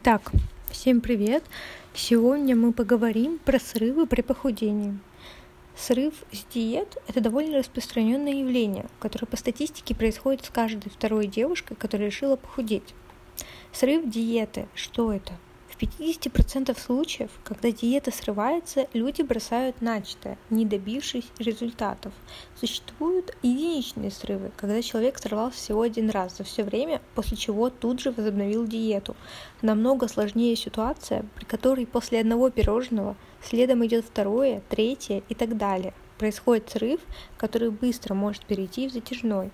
Итак, 0.00 0.30
всем 0.70 1.00
привет! 1.00 1.42
Сегодня 1.92 2.54
мы 2.54 2.72
поговорим 2.72 3.40
про 3.44 3.58
срывы 3.58 4.06
при 4.06 4.20
похудении. 4.22 4.96
Срыв 5.74 6.14
с 6.30 6.44
диет– 6.54 6.98
это 7.08 7.20
довольно 7.20 7.58
распространенное 7.58 8.34
явление, 8.34 8.86
которое 9.00 9.26
по 9.26 9.36
статистике 9.36 9.96
происходит 9.96 10.44
с 10.44 10.50
каждой 10.50 10.88
второй 10.90 11.26
девушкой, 11.26 11.74
которая 11.74 12.10
решила 12.10 12.36
похудеть. 12.36 12.94
Срыв 13.72 14.08
диеты– 14.08 14.68
что 14.76 15.12
это? 15.12 15.32
В 15.78 15.80
50% 15.80 16.76
случаев, 16.76 17.30
когда 17.44 17.70
диета 17.70 18.10
срывается, 18.10 18.88
люди 18.94 19.22
бросают 19.22 19.80
начатое, 19.80 20.36
не 20.50 20.64
добившись 20.64 21.28
результатов. 21.38 22.12
Существуют 22.56 23.36
единичные 23.42 24.10
срывы, 24.10 24.50
когда 24.56 24.82
человек 24.82 25.20
сорвался 25.20 25.56
всего 25.56 25.82
один 25.82 26.10
раз 26.10 26.36
за 26.36 26.42
все 26.42 26.64
время, 26.64 27.00
после 27.14 27.36
чего 27.36 27.70
тут 27.70 28.00
же 28.00 28.10
возобновил 28.10 28.66
диету. 28.66 29.14
Намного 29.62 30.08
сложнее 30.08 30.56
ситуация, 30.56 31.24
при 31.36 31.44
которой 31.44 31.86
после 31.86 32.18
одного 32.18 32.50
пирожного 32.50 33.14
следом 33.40 33.86
идет 33.86 34.04
второе, 34.04 34.62
третье 34.68 35.22
и 35.28 35.34
так 35.36 35.56
далее. 35.56 35.94
Происходит 36.18 36.70
срыв, 36.70 37.00
который 37.36 37.70
быстро 37.70 38.14
может 38.14 38.44
перейти 38.46 38.88
в 38.88 38.92
затяжной. 38.92 39.52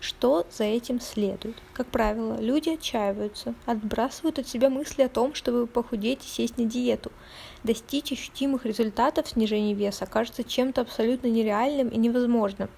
Что 0.00 0.46
за 0.50 0.64
этим 0.64 1.00
следует? 1.00 1.56
Как 1.72 1.86
правило, 1.88 2.40
люди 2.40 2.70
отчаиваются, 2.70 3.54
отбрасывают 3.66 4.38
от 4.38 4.48
себя 4.48 4.70
мысли 4.70 5.02
о 5.02 5.08
том, 5.08 5.34
чтобы 5.34 5.66
похудеть 5.66 6.24
и 6.24 6.28
сесть 6.28 6.58
на 6.58 6.64
диету. 6.64 7.12
Достичь 7.64 8.12
ощутимых 8.12 8.64
результатов 8.64 9.28
снижения 9.28 9.74
веса 9.74 10.06
кажется 10.06 10.44
чем-то 10.44 10.80
абсолютно 10.80 11.26
нереальным 11.26 11.88
и 11.88 11.96
невозможным. 11.96 12.68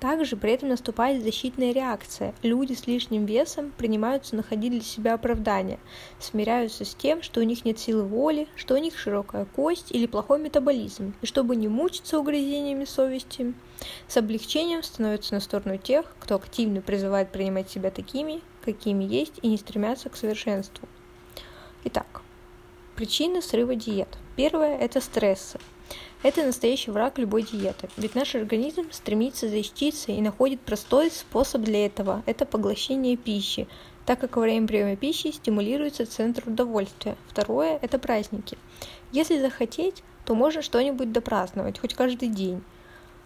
Также 0.00 0.36
при 0.36 0.52
этом 0.52 0.68
наступает 0.68 1.24
защитная 1.24 1.72
реакция. 1.72 2.32
Люди 2.42 2.72
с 2.74 2.86
лишним 2.86 3.26
весом 3.26 3.72
принимаются 3.76 4.36
находить 4.36 4.70
для 4.70 4.80
себя 4.80 5.14
оправдания, 5.14 5.80
смиряются 6.20 6.84
с 6.84 6.94
тем, 6.94 7.20
что 7.20 7.40
у 7.40 7.42
них 7.42 7.64
нет 7.64 7.80
силы 7.80 8.04
воли, 8.04 8.46
что 8.54 8.74
у 8.74 8.78
них 8.78 8.96
широкая 8.96 9.44
кость 9.44 9.90
или 9.90 10.06
плохой 10.06 10.38
метаболизм, 10.38 11.14
и 11.20 11.26
чтобы 11.26 11.56
не 11.56 11.66
мучиться 11.66 12.18
угрызениями 12.20 12.84
совести, 12.84 13.54
с 14.06 14.16
облегчением 14.16 14.84
становятся 14.84 15.34
на 15.34 15.40
сторону 15.40 15.78
тех, 15.78 16.06
кто 16.20 16.36
активно 16.36 16.80
призывает 16.80 17.32
принимать 17.32 17.68
себя 17.68 17.90
такими, 17.90 18.40
какими 18.64 19.02
есть, 19.02 19.34
и 19.42 19.48
не 19.48 19.56
стремятся 19.56 20.10
к 20.10 20.16
совершенству. 20.16 20.88
Итак, 21.84 22.22
причины 22.94 23.42
срыва 23.42 23.74
диет. 23.74 24.18
Первое– 24.36 24.78
это 24.80 25.00
стрессы. 25.00 25.58
Это 26.22 26.42
настоящий 26.42 26.90
враг 26.90 27.16
любой 27.18 27.42
диеты, 27.42 27.88
ведь 27.96 28.16
наш 28.16 28.34
организм 28.34 28.90
стремится 28.90 29.48
защититься 29.48 30.10
и 30.10 30.20
находит 30.20 30.60
простой 30.60 31.10
способ 31.10 31.62
для 31.62 31.86
этого– 31.86 32.24
это 32.26 32.44
поглощение 32.44 33.16
пищи, 33.16 33.68
так 34.04 34.18
как 34.18 34.36
во 34.36 34.42
время 34.42 34.66
приема 34.66 34.96
пищи 34.96 35.30
стимулируется 35.30 36.06
центр 36.06 36.42
удовольствия. 36.48 37.16
Второе– 37.28 37.78
это 37.82 38.00
праздники. 38.00 38.58
Если 39.12 39.38
захотеть, 39.38 40.02
то 40.24 40.34
можно 40.34 40.60
что-нибудь 40.60 41.12
допраздновать, 41.12 41.78
хоть 41.78 41.94
каждый 41.94 42.28
день. 42.28 42.62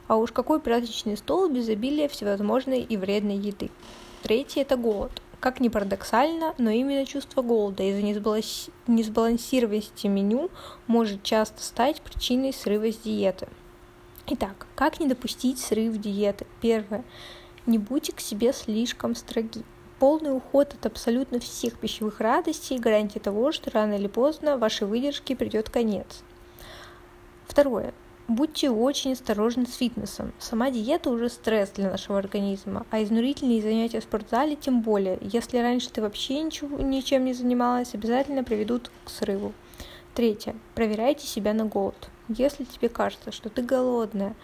А 0.07 0.17
уж 0.17 0.31
какой 0.31 0.61
праздничный 0.61 1.17
стол 1.17 1.49
без 1.49 1.69
обилия 1.71 2.09
всевозможной 2.09 2.83
и 2.83 2.97
вредной 2.99 3.37
еды. 3.37 3.71
Третье– 4.23 4.61
это 4.63 4.77
голод. 4.77 5.22
Как 5.43 5.59
ни 5.59 5.69
парадоксально, 5.69 6.55
но 6.57 6.71
именно 6.71 7.05
чувство 7.05 7.43
голода 7.43 7.83
из-за 7.83 8.01
несбалансированности 8.87 10.07
меню 10.07 10.51
может 10.87 11.25
часто 11.25 11.61
стать 11.65 12.01
причиной 12.01 12.53
срыва 12.53 12.93
с 12.93 12.99
диеты. 12.99 13.49
Итак, 14.29 14.69
как 14.77 15.01
не 15.01 15.09
допустить 15.09 15.59
срыв 15.59 15.97
диеты? 15.97 16.47
Первое. 16.61 17.05
Не 17.67 17.79
будьте 17.79 18.13
к 18.13 18.21
себе 18.21 18.53
слишком 18.53 19.17
строги. 19.17 19.65
Полный 19.99 20.31
уход 20.31 20.75
от 20.75 20.87
абсолютно 20.87 21.41
всех 21.41 21.77
пищевых 21.77 22.21
радостей– 22.21 22.79
гарантия 22.79 23.19
того, 23.19 23.51
что 23.51 23.69
рано 23.73 23.95
или 23.95 24.07
поздно 24.07 24.57
вашей 24.57 24.87
выдержке 24.87 25.35
придет 25.35 25.71
конец. 25.71 26.23
Второе. 27.49 27.93
Будьте 28.33 28.71
очень 28.71 29.13
осторожны 29.13 29.67
с 29.67 29.75
фитнесом. 29.75 30.33
Сама 30.39 30.71
диета 30.71 31.11
уже 31.11 31.29
стресс 31.29 31.69
для 31.69 31.91
нашего 31.91 32.17
организма, 32.17 32.87
а 32.91 33.03
изнурительные 33.03 33.61
занятия 33.61 34.01
в 34.01 34.05
спортзале 34.05 34.57
тем 34.57 34.81
более. 34.81 35.19
Если 35.21 35.59
раньше 35.59 35.91
ты 35.91 36.01
вообще 36.01 36.41
ничего, 36.41 36.79
ничем 36.79 37.27
не 37.27 37.35
занималась, 37.35 37.93
обязательно 37.93 38.43
приведут 38.43 38.91
к 39.05 39.11
срыву. 39.11 39.53
Третье. 40.15 40.57
Проверяйте 40.75 41.27
себя 41.27 41.53
на 41.53 41.67
голод. 41.67 42.09
Если 42.29 42.65
тебе 42.65 42.89
кажется, 42.89 43.33
что 43.33 43.51
ты 43.51 43.61
голодная, 43.61 44.35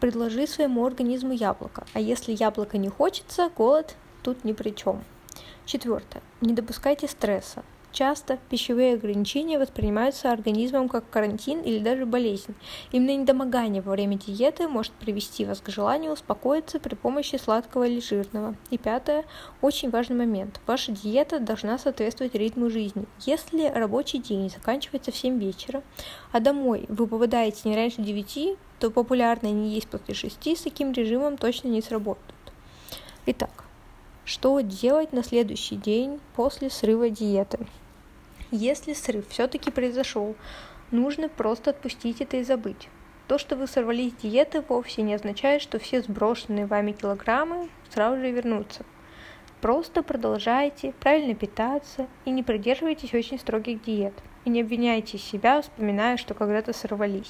предложи 0.00 0.48
своему 0.48 0.84
организму 0.84 1.32
яблоко. 1.32 1.86
А 1.92 2.00
если 2.00 2.32
яблоко 2.36 2.78
не 2.78 2.88
хочется, 2.88 3.48
голод 3.56 3.94
тут 4.24 4.42
ни 4.42 4.50
при 4.50 4.70
чем. 4.70 5.04
Четвертое. 5.66 6.20
Не 6.40 6.52
допускайте 6.52 7.06
стресса. 7.06 7.62
Часто 7.92 8.38
пищевые 8.48 8.94
ограничения 8.94 9.58
воспринимаются 9.58 10.30
организмом 10.30 10.88
как 10.88 11.10
карантин 11.10 11.60
или 11.62 11.80
даже 11.80 12.06
болезнь. 12.06 12.54
Именно 12.92 13.22
недомогание 13.22 13.82
во 13.82 13.92
время 13.92 14.16
диеты 14.16 14.68
может 14.68 14.92
привести 14.92 15.44
вас 15.44 15.60
к 15.60 15.70
желанию 15.70 16.12
успокоиться 16.12 16.78
при 16.78 16.94
помощи 16.94 17.34
сладкого 17.36 17.88
или 17.88 18.00
жирного. 18.00 18.54
И 18.70 18.78
пятое, 18.78 19.24
очень 19.60 19.90
важный 19.90 20.16
момент. 20.16 20.60
Ваша 20.68 20.92
диета 20.92 21.40
должна 21.40 21.78
соответствовать 21.78 22.34
ритму 22.36 22.70
жизни. 22.70 23.06
Если 23.26 23.66
рабочий 23.66 24.18
день 24.18 24.50
заканчивается 24.50 25.10
в 25.10 25.16
7 25.16 25.40
вечера, 25.40 25.82
а 26.30 26.38
домой 26.38 26.86
вы 26.88 27.08
попадаете 27.08 27.68
не 27.68 27.74
раньше 27.74 28.02
9, 28.02 28.56
то 28.78 28.90
популярное 28.90 29.50
не 29.50 29.74
есть 29.74 29.88
после 29.88 30.14
6 30.14 30.46
с 30.46 30.62
таким 30.62 30.92
режимом 30.92 31.36
точно 31.36 31.68
не 31.68 31.82
сработает. 31.82 32.34
Итак, 33.26 33.64
что 34.24 34.60
делать 34.60 35.12
на 35.12 35.24
следующий 35.24 35.74
день 35.74 36.20
после 36.36 36.70
срыва 36.70 37.10
диеты? 37.10 37.66
Если 38.52 38.94
срыв 38.94 39.28
все-таки 39.28 39.70
произошел, 39.70 40.34
нужно 40.90 41.28
просто 41.28 41.70
отпустить 41.70 42.20
это 42.20 42.38
и 42.38 42.42
забыть. 42.42 42.88
То, 43.28 43.38
что 43.38 43.54
вы 43.54 43.68
сорвались 43.68 44.12
с 44.12 44.22
диеты, 44.22 44.60
вовсе 44.60 45.02
не 45.02 45.14
означает, 45.14 45.62
что 45.62 45.78
все 45.78 46.02
сброшенные 46.02 46.66
вами 46.66 46.90
килограммы 46.90 47.68
сразу 47.90 48.16
же 48.20 48.32
вернутся. 48.32 48.84
Просто 49.60 50.02
продолжайте 50.02 50.92
правильно 50.98 51.36
питаться 51.36 52.08
и 52.24 52.30
не 52.30 52.42
придерживайтесь 52.42 53.14
очень 53.14 53.38
строгих 53.38 53.84
диет. 53.84 54.14
И 54.44 54.50
не 54.50 54.62
обвиняйте 54.62 55.16
себя, 55.16 55.62
вспоминая, 55.62 56.16
что 56.16 56.34
когда-то 56.34 56.72
сорвались. 56.72 57.18